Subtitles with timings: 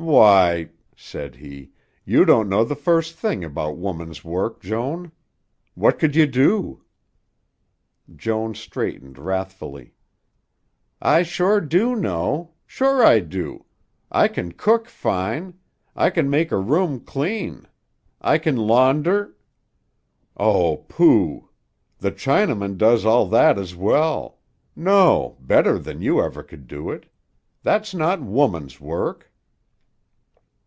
[0.00, 1.72] "Why," said he,
[2.04, 5.10] "you don't know the first thing about woman's work, Joan.
[5.74, 6.84] What could you do?"
[8.14, 9.94] Joan straightened wrathfully.
[11.02, 12.52] "I sure do know.
[12.64, 13.64] Sure I do.
[14.08, 15.54] I can cook fine.
[15.96, 17.66] I can make a room clean.
[18.20, 19.36] I can launder"
[20.48, 21.50] "Oh, pooh!
[21.98, 24.38] The Chinaman does all that as well
[24.76, 27.12] no, better than you ever could do it.
[27.64, 29.24] That's not woman's work."